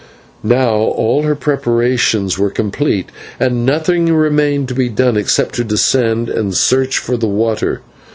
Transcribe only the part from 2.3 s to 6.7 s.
were complete, and nothing remained to be done except to descend and